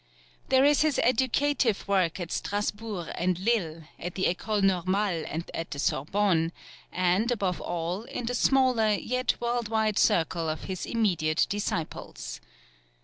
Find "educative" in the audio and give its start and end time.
1.03-1.87